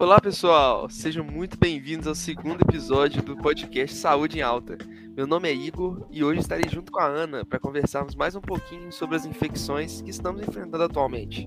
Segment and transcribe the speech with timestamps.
[0.00, 0.88] Olá, pessoal!
[0.88, 4.78] Sejam muito bem-vindos ao segundo episódio do podcast Saúde em Alta.
[5.14, 8.40] Meu nome é Igor e hoje estarei junto com a Ana para conversarmos mais um
[8.40, 11.46] pouquinho sobre as infecções que estamos enfrentando atualmente.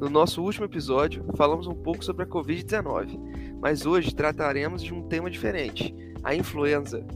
[0.00, 5.06] No nosso último episódio, falamos um pouco sobre a Covid-19, mas hoje trataremos de um
[5.06, 7.06] tema diferente: a influenza.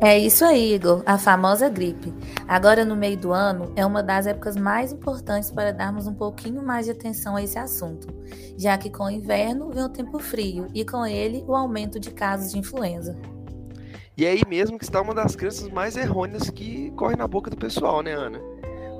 [0.00, 2.12] É isso aí, Igor, a famosa gripe.
[2.48, 6.62] Agora, no meio do ano, é uma das épocas mais importantes para darmos um pouquinho
[6.62, 8.08] mais de atenção a esse assunto,
[8.58, 12.10] já que com o inverno vem o tempo frio e com ele o aumento de
[12.10, 13.16] casos de influenza.
[14.16, 17.48] E é aí mesmo que está uma das crenças mais errôneas que corre na boca
[17.48, 18.40] do pessoal, né, Ana?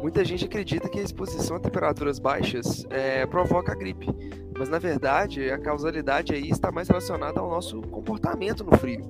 [0.01, 4.09] Muita gente acredita que a exposição a temperaturas baixas é, provoca a gripe,
[4.57, 9.05] mas na verdade a causalidade aí está mais relacionada ao nosso comportamento no frio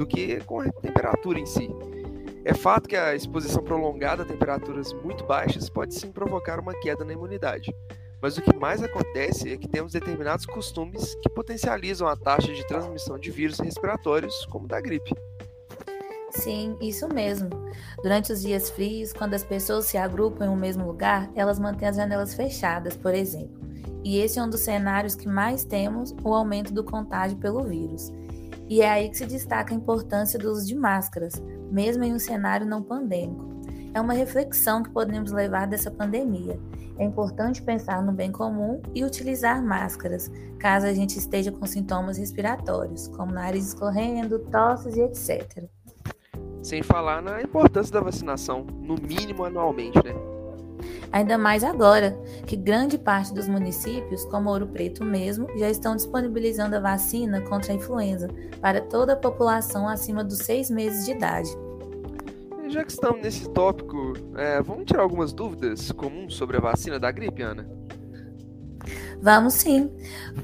[0.00, 1.70] do que com a temperatura em si.
[2.42, 7.04] É fato que a exposição prolongada a temperaturas muito baixas pode sim provocar uma queda
[7.04, 7.70] na imunidade,
[8.22, 12.66] mas o que mais acontece é que temos determinados costumes que potencializam a taxa de
[12.66, 15.14] transmissão de vírus respiratórios, como da gripe.
[16.30, 17.50] Sim, isso mesmo.
[18.02, 21.88] Durante os dias frios, quando as pessoas se agrupam em um mesmo lugar, elas mantêm
[21.88, 23.60] as janelas fechadas, por exemplo.
[24.02, 28.10] E esse é um dos cenários que mais temos o aumento do contágio pelo vírus.
[28.70, 32.20] E é aí que se destaca a importância do uso de máscaras, mesmo em um
[32.20, 33.50] cenário não pandêmico.
[33.92, 36.56] É uma reflexão que podemos levar dessa pandemia.
[36.96, 42.16] É importante pensar no bem comum e utilizar máscaras, caso a gente esteja com sintomas
[42.16, 45.64] respiratórios, como nariz escorrendo, tosses e etc.
[46.62, 50.29] Sem falar na importância da vacinação, no mínimo anualmente, né?
[51.12, 52.16] Ainda mais agora,
[52.46, 57.72] que grande parte dos municípios, como Ouro Preto mesmo, já estão disponibilizando a vacina contra
[57.72, 58.28] a influenza
[58.60, 61.50] para toda a população acima dos seis meses de idade.
[62.68, 67.10] Já que estamos nesse tópico, é, vamos tirar algumas dúvidas comuns sobre a vacina da
[67.10, 67.68] gripe, Ana?
[69.20, 69.90] Vamos sim.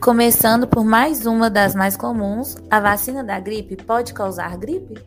[0.00, 5.00] Começando por mais uma das mais comuns, a vacina da gripe pode causar gripe?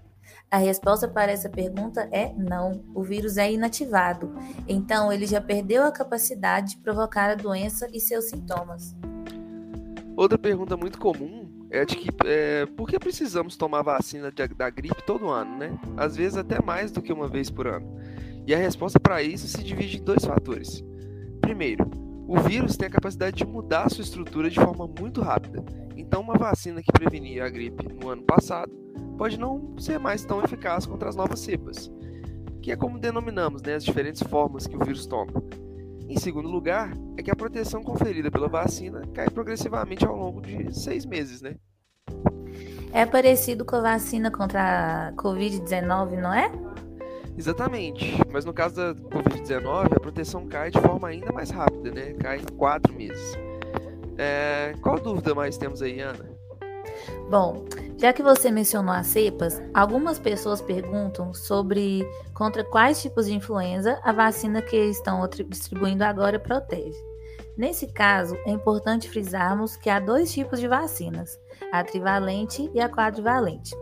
[0.51, 2.83] A resposta para essa pergunta é não.
[2.95, 4.33] O vírus é inativado,
[4.67, 8.95] então ele já perdeu a capacidade de provocar a doença e seus sintomas.
[10.17, 14.71] Outra pergunta muito comum é de que é, por que precisamos tomar vacina de, da
[14.71, 15.79] gripe todo ano, né?
[15.95, 17.87] Às vezes até mais do que uma vez por ano.
[18.47, 20.83] E a resposta para isso se divide em dois fatores.
[21.39, 21.87] Primeiro,
[22.27, 25.63] o vírus tem a capacidade de mudar sua estrutura de forma muito rápida.
[25.95, 28.88] Então, uma vacina que prevenia a gripe no ano passado
[29.19, 31.91] pode não ser mais tão eficaz contra as novas cepas,
[32.61, 35.43] que é como denominamos né, as diferentes formas que o vírus toma.
[36.07, 40.73] Em segundo lugar, é que a proteção conferida pela vacina cai progressivamente ao longo de
[40.73, 41.57] seis meses, né?
[42.93, 46.49] É parecido com a vacina contra a Covid-19, não é?
[47.37, 52.13] Exatamente, mas no caso da Covid-19, a proteção cai de forma ainda mais rápida, né?
[52.13, 53.37] Cai em quatro meses.
[54.17, 54.73] É...
[54.81, 56.38] Qual dúvida mais temos aí, Ana?
[57.29, 57.65] Bom,
[57.97, 63.99] já que você mencionou as cepas, algumas pessoas perguntam sobre contra quais tipos de influenza
[64.03, 66.97] a vacina que estão distribuindo agora protege.
[67.57, 71.37] Nesse caso, é importante frisarmos que há dois tipos de vacinas,
[71.73, 73.75] a trivalente e a quadrivalente.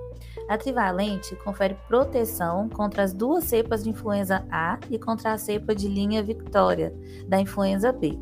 [0.50, 5.76] A trivalente confere proteção contra as duas cepas de influenza A e contra a cepa
[5.76, 6.92] de linha Victoria
[7.28, 8.18] da influenza B,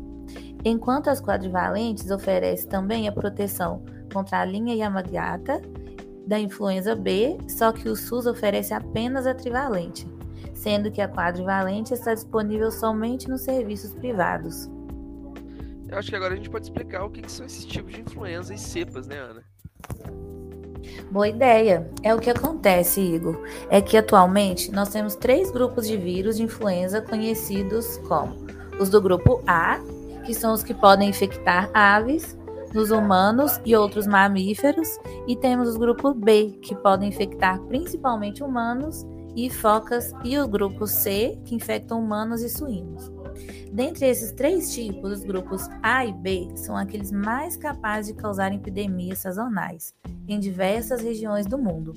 [0.62, 5.60] enquanto as quadrivalentes oferecem também a proteção contra a linha Yamagata
[6.26, 10.06] da influenza B, só que o SUS oferece apenas a trivalente,
[10.52, 14.68] sendo que a quadrivalente está disponível somente nos serviços privados.
[15.88, 18.52] Eu acho que agora a gente pode explicar o que, são esses tipos de influenza
[18.52, 19.44] e cepas, né, Ana?
[21.10, 21.88] Boa ideia.
[22.02, 23.40] É o que acontece, Igor.
[23.70, 28.34] É que atualmente nós temos três grupos de vírus de influenza conhecidos como
[28.78, 29.78] os do grupo A,
[30.24, 32.36] que são os que podem infectar aves,
[32.76, 34.86] nos humanos e outros mamíferos,
[35.26, 39.02] e temos os grupos B, que podem infectar principalmente humanos
[39.34, 43.10] e focas, e o grupo C, que infectam humanos e suínos.
[43.72, 48.52] Dentre esses três tipos, os grupos A e B são aqueles mais capazes de causar
[48.52, 49.94] epidemias sazonais
[50.28, 51.94] em diversas regiões do mundo,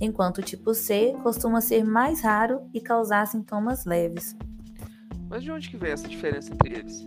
[0.00, 4.34] enquanto o tipo C costuma ser mais raro e causar sintomas leves.
[5.28, 7.06] Mas de onde que vem essa diferença entre eles?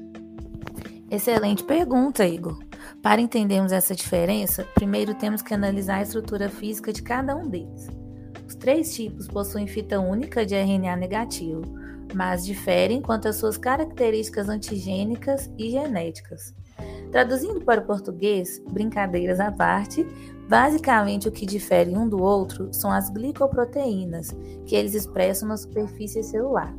[1.10, 2.60] Excelente pergunta, Igor.
[3.02, 7.88] Para entendermos essa diferença, primeiro temos que analisar a estrutura física de cada um deles.
[8.48, 11.62] Os três tipos possuem fita única de RNA negativo,
[12.14, 16.54] mas diferem quanto às suas características antigênicas e genéticas.
[17.12, 20.06] Traduzindo para o português, brincadeiras à parte,
[20.48, 24.36] basicamente o que difere um do outro são as glicoproteínas,
[24.66, 26.74] que eles expressam na superfície celular.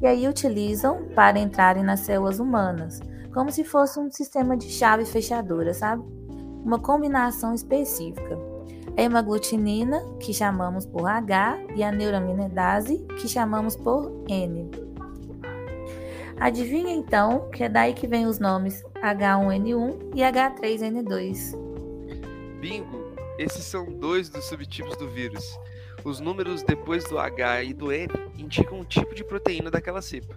[0.00, 3.00] E aí utilizam para entrarem nas células humanas,
[3.38, 6.02] como se fosse um sistema de chave fechadura, sabe?
[6.64, 8.36] Uma combinação específica.
[8.96, 14.68] A hemaglutinina, que chamamos por H, e a neuraminidase, que chamamos por N.
[16.40, 21.56] Adivinha então que é daí que vem os nomes H1N1 e H3N2.
[22.58, 23.14] Bingo!
[23.38, 25.44] Esses são dois dos subtipos do vírus.
[26.04, 30.36] Os números depois do H e do N indicam o tipo de proteína daquela cepa.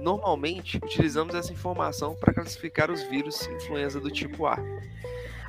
[0.00, 4.58] Normalmente, utilizamos essa informação para classificar os vírus influenza do tipo A.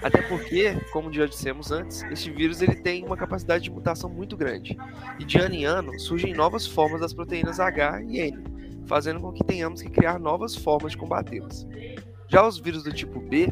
[0.02, 4.38] Até porque, como já dissemos antes, este vírus ele tem uma capacidade de mutação muito
[4.38, 4.78] grande.
[5.20, 8.44] E de ano em ano surgem novas formas das proteínas H e N,
[8.86, 11.68] fazendo com que tenhamos que criar novas formas de combatê-las.
[12.28, 13.52] Já os vírus do tipo B,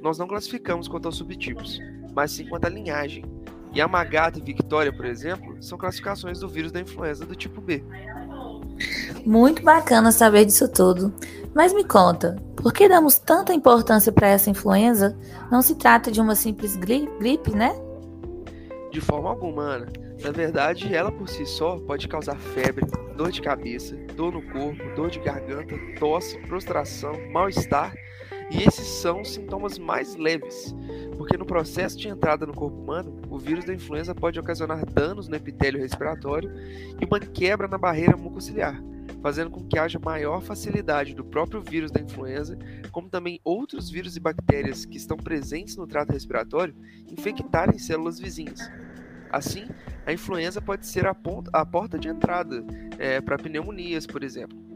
[0.00, 1.78] nós não classificamos quanto aos subtipos,
[2.14, 3.24] mas sim quanto à linhagem,
[3.74, 7.60] e a Magata e Victoria, por exemplo, são classificações do vírus da influenza do tipo
[7.60, 7.82] B.
[9.24, 11.12] Muito bacana saber disso tudo.
[11.54, 15.16] Mas me conta, por que damos tanta importância para essa influenza?
[15.50, 17.74] Não se trata de uma simples gripe, né?
[18.90, 19.86] De forma alguma, Ana.
[20.22, 22.86] Na verdade, ela por si só pode causar febre,
[23.16, 27.94] dor de cabeça, dor no corpo, dor de garganta, tosse, prostração, mal-estar
[28.50, 30.74] e esses são os sintomas mais leves,
[31.14, 35.28] porque no processo de entrada no corpo humano, o vírus da influenza pode ocasionar danos
[35.28, 36.50] no epitélio respiratório
[37.00, 38.82] e uma quebra na barreira mucociliar,
[39.22, 42.58] fazendo com que haja maior facilidade do próprio vírus da influenza,
[42.90, 46.74] como também outros vírus e bactérias que estão presentes no trato respiratório,
[47.08, 48.60] infectarem células vizinhas.
[49.30, 49.66] Assim,
[50.06, 52.64] a influenza pode ser a, ponta, a porta de entrada
[52.98, 54.73] é, para pneumonias, por exemplo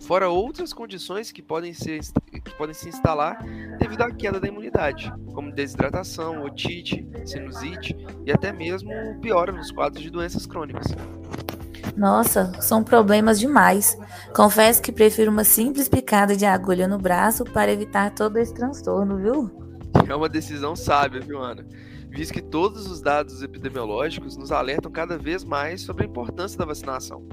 [0.00, 2.00] fora outras condições que podem, ser,
[2.32, 3.42] que podem se instalar
[3.78, 8.90] devido à queda da imunidade, como desidratação, otite, sinusite e até mesmo
[9.20, 10.86] piora nos quadros de doenças crônicas.
[11.96, 13.96] Nossa, são problemas demais.
[14.34, 19.16] Confesso que prefiro uma simples picada de agulha no braço para evitar todo esse transtorno,
[19.16, 19.50] viu?
[20.06, 21.66] É uma decisão sábia, viu, Ana?
[22.10, 26.66] Visto que todos os dados epidemiológicos nos alertam cada vez mais sobre a importância da
[26.66, 27.26] vacinação.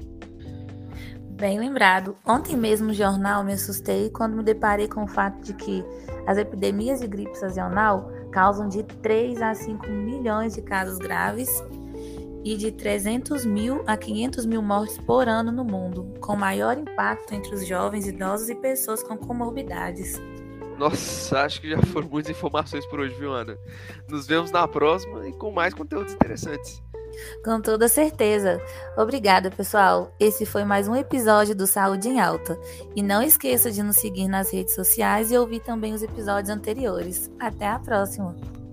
[1.44, 2.16] Bem lembrado.
[2.24, 5.84] Ontem mesmo no jornal me assustei quando me deparei com o fato de que
[6.26, 11.50] as epidemias de gripe sazonal causam de 3 a 5 milhões de casos graves
[12.42, 17.34] e de 300 mil a 500 mil mortes por ano no mundo, com maior impacto
[17.34, 20.18] entre os jovens, idosos e pessoas com comorbidades.
[20.78, 23.58] Nossa, acho que já foram muitas informações por hoje, viu, Ana?
[24.08, 26.82] Nos vemos na próxima e com mais conteúdos interessantes.
[27.44, 28.60] Com toda certeza.
[28.96, 30.14] Obrigada, pessoal.
[30.18, 32.58] Esse foi mais um episódio do Saúde em Alta.
[32.94, 37.30] E não esqueça de nos seguir nas redes sociais e ouvir também os episódios anteriores.
[37.38, 38.63] Até a próxima!